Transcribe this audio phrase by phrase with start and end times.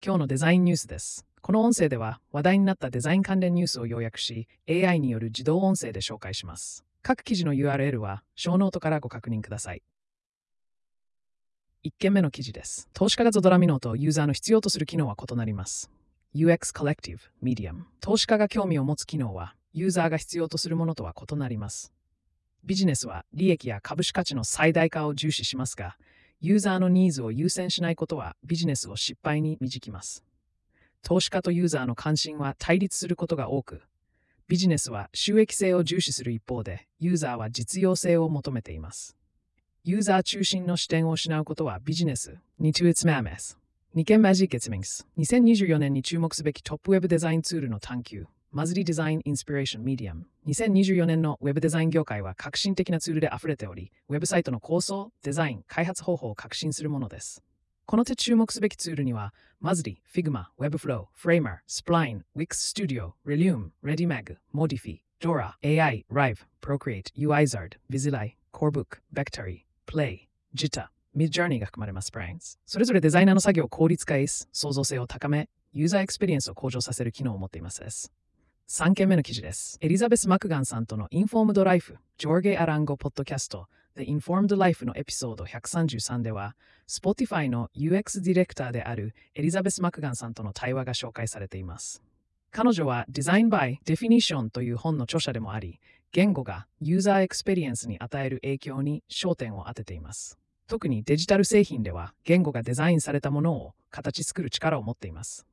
[0.00, 1.26] 今日のデザインニュースです。
[1.42, 6.84] この音声では話題になったデザイン関連ニュースを要約し、AI による自動音声で紹介します。
[7.02, 9.82] 各記事の URL は、ショーノートからご確認ください。
[11.84, 12.88] 1件目の記事です。
[12.92, 15.90] 投資家が望むものとユーザーの必要とする機能は異なります。
[16.32, 21.92] UX Collective Medium 投資家が興味を持つ機能は、ユーザーが必要とするものとは異なります。
[22.62, 25.96] ビジネスは利益や株主価値の最大化を重視しますが、
[26.40, 30.22] ユーザーのニーズを優先しないことはビジネスを失敗に導きます。
[31.02, 33.82] 投資家とユーザーの関心は対立することが多く、
[34.48, 39.14] ビジネスは収益性を重視する一方で、ユーザーは実用性を求めています。
[39.84, 43.58] ユーザー中心の視点を失うことはビジネスに to its mammoth。
[43.96, 45.06] 2件マジックツミンス。
[45.18, 48.26] 2024年に注目すべきトップウェブデザインツールの探求。
[48.50, 50.26] マズリデザインインスピレーションメディアム。
[50.46, 57.42] 2024年のウェブデザイン業界は革新的なツールで溢れており、ウェブサイトの構想、デザイン、開発方法を革新するものです。
[57.84, 70.20] この他注目すべきツールには、 Muzli、Figma、Webflow、Framer、Spline、Wix Studio、Relume、ReadyMag、 Modyfi、 Dora AI、Rive、Procreate、 Uizard、 Visily AI、Corebook、 Vectary、Play、
[70.56, 72.10] Jitter、Midjourney が含まれます。
[72.10, 72.58] Brains。
[72.64, 78.10] それぞれデザイナーの作業を効率化し、創造性を高め、ユーザーエクスペリエンスを向上させる機能を持っています。
[78.70, 79.78] 3件目の記事です。
[79.80, 83.66] エリザベス・マクガンさんとの Informed Life、ジョーゲ・アランゴ・ポッドキャスト、
[83.96, 86.54] The Informed Life のエピソード133では、
[86.86, 92.02] Spotify の UX ディレクターであるエリザベス・マクガンさんとの対話が紹介されています。
[92.50, 95.80] 彼女は Design by Definition という本の著者でもあり、
[96.12, 100.38] 言語がユーザーエクスペリエンスに与える影響に焦点を当てています。
[100.66, 105.46] 特にデジタル製品では言語がデザインされたものを形作る力を持っています。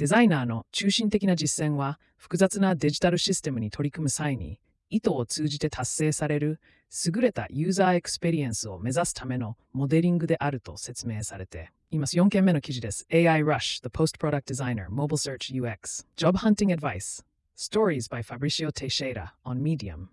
[0.00, 6.58] デザイナーの中心的な実践は複雑なデジタルシステムに取り組む際に意図を通じて達成される
[7.04, 12.16] 優れたユーザーエクスペリエンスを目指すためのモデリングであると説明されています。
[12.16, 13.06] 4件目の記事です。
[13.12, 17.22] AI Rush, The Post-Product Designer, Mobile Search UX, Job Hunting Advice,
[17.54, 20.06] Stories by Fabricio Teixeira on Medium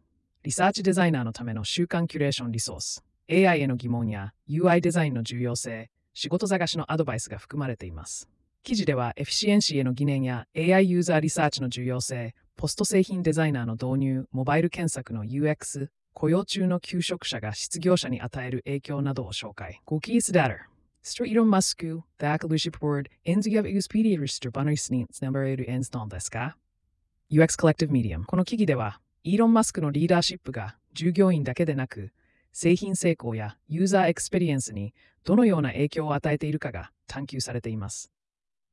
[0.43, 8.27] リサーチデザイナーのための週間キュレーションリソース AI への疑問や UI デザインの重要性、仕事探しのアドバイスが含まれています。
[8.67, 19.79] 記事ではエフィシエンシーへ疑念や AI ユーザーリサーチの重要性、ポスト製品デザイナーの導入、モバイル検索の UX、雇用中の求職者が失業者に与える影響などを紹介。
[19.87, 20.55] 5キースダー
[21.01, 26.57] Str Elon Musk, the Akaluship Board, Enzigav Expedia Rister Bannersnits Number 1ですか
[27.31, 28.25] ?UX Collective Medium。
[28.25, 32.11] この記事では、イーロン・マスクのリーダーシップが従業員だけでなく、
[32.51, 38.11] 製品成功やユーザーエクスペリエンスにどのような影響を与えているかが探求されています。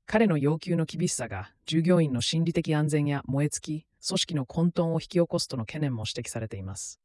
[0.06, 7.00] 彼の要求の厳しさが従業員の心理的安全や燃え尽き、組織の混沌を引き起こすとの懸念も指摘されています。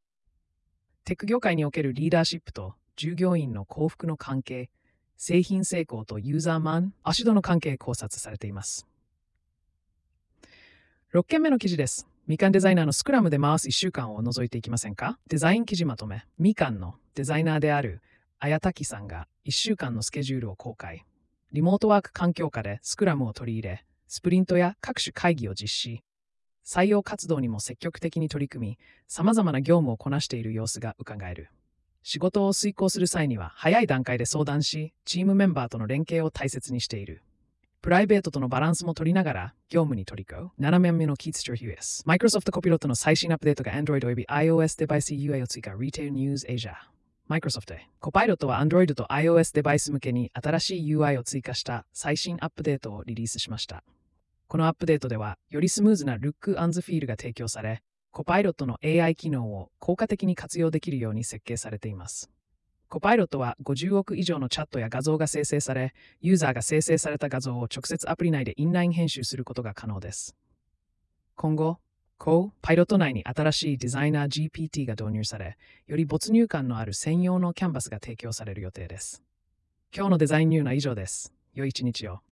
[1.04, 4.68] テック業界におけるリーダーシップと従業員の幸福の関係、
[5.16, 8.86] 製品成功とユーザーマン、足戸の関係考察されています。
[11.14, 12.06] 6件目の記事です。
[12.26, 15.18] みかんデザイナーのスクラムで回す1週間を覗いていきませんか？
[15.26, 16.26] デザイン記事まとめ。
[16.38, 18.02] みかんのデザイナーである
[18.38, 21.04] 綾滝さんが1週間のスケジュールを公開。
[21.52, 26.04] リモートワーク環境下でスクラムを取り入れ、スプリントや各種会議を実施。
[26.64, 28.78] 採用活動にも積極的に取り組み、
[29.08, 31.50] 様々な業務をこなしている様子がうかがえる。
[32.04, 37.24] 仕事を遂行する際には早い段階で相談し、チームメンバーとの連携を大切にしている。
[37.82, 40.50] プライベートとのバランスも取りながら業務に取り組む。
[40.60, 42.04] 7面目のキーツ・ジョー・ヒューエス。
[42.06, 45.72] マイクロソフトコピロットの最新アップデートが Android および iOS デバイス UI を追加。
[45.72, 46.74] Retail News Asia。
[47.30, 47.88] マイクロソフトへ。
[48.00, 53.84] コパイロットは Android と iOS デバイス向けに新しい UI を追加した最新アップデートをリリースしました。
[54.48, 62.32] このアップデートでは、よりスムーズなルックアンズフィールが提供され、コパイロットの AI 機能を効果的に活用できるように設計されています。
[62.88, 70.34] コパイロットは50億以上のチャットや画像が生成され、ユーザーが生成された画像を直接アプリ内でインライン編集することが可能です。
[71.36, 71.78] 今後、
[72.20, 79.22] こうパイロット内に新しいデザイナー GPT が導入され、より没入感のある専用のキャンバスが提供される予定です。
[79.96, 81.32] 今日のデザインニューは以上です。
[81.54, 82.20] 良い一日を。